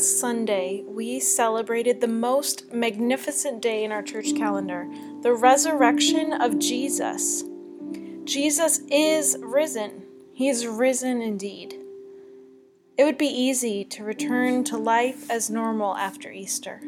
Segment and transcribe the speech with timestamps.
[0.00, 4.88] last Sunday, we celebrated the most magnificent day in our church calendar
[5.20, 7.44] the resurrection of Jesus.
[8.24, 10.04] Jesus is risen.
[10.32, 11.74] He is risen indeed.
[12.96, 16.80] It would be easy to return to life as normal after Easter.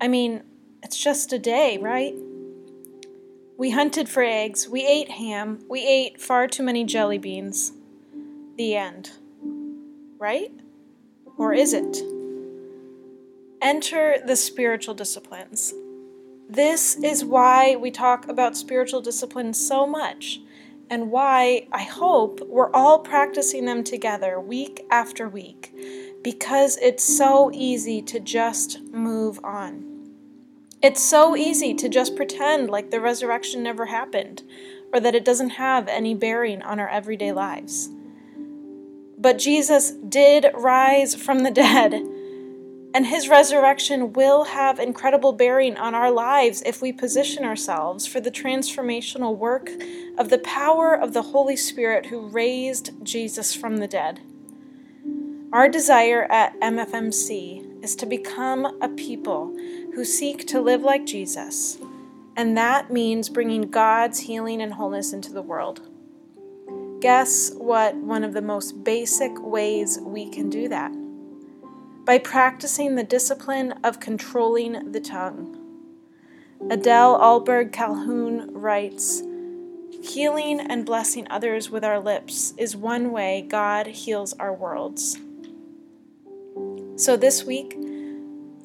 [0.00, 0.44] I mean,
[0.84, 2.14] it's just a day, right?
[3.56, 7.72] We hunted for eggs, we ate ham, we ate far too many jelly beans.
[8.56, 9.10] The end.
[10.20, 10.52] Right?
[11.36, 12.00] Or is it?
[13.60, 15.74] Enter the spiritual disciplines.
[16.48, 20.40] This is why we talk about spiritual disciplines so much,
[20.88, 25.74] and why I hope we're all practicing them together week after week,
[26.22, 29.84] because it's so easy to just move on.
[30.80, 34.44] It's so easy to just pretend like the resurrection never happened,
[34.92, 37.90] or that it doesn't have any bearing on our everyday lives.
[39.18, 42.04] But Jesus did rise from the dead,
[42.98, 48.18] and his resurrection will have incredible bearing on our lives if we position ourselves for
[48.18, 49.70] the transformational work
[50.18, 54.18] of the power of the Holy Spirit who raised Jesus from the dead.
[55.52, 59.56] Our desire at MFMC is to become a people
[59.94, 61.78] who seek to live like Jesus,
[62.34, 65.82] and that means bringing God's healing and wholeness into the world.
[67.00, 67.94] Guess what?
[67.94, 70.92] One of the most basic ways we can do that?
[72.08, 75.58] By practicing the discipline of controlling the tongue.
[76.70, 79.22] Adele Ahlberg Calhoun writes
[80.02, 85.18] Healing and blessing others with our lips is one way God heals our worlds.
[86.96, 87.76] So this week,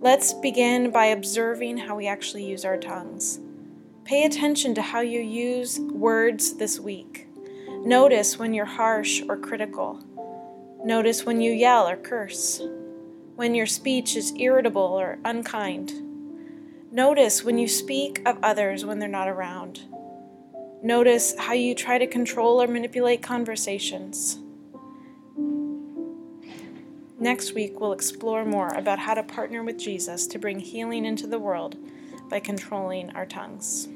[0.00, 3.38] let's begin by observing how we actually use our tongues.
[4.02, 7.28] Pay attention to how you use words this week.
[7.84, 10.00] Notice when you're harsh or critical.
[10.84, 12.60] Notice when you yell or curse.
[13.38, 15.92] When your speech is irritable or unkind.
[16.90, 19.82] Notice when you speak of others when they're not around.
[20.82, 24.40] Notice how you try to control or manipulate conversations.
[27.20, 31.28] Next week, we'll explore more about how to partner with Jesus to bring healing into
[31.28, 31.76] the world
[32.28, 33.86] by controlling our tongues.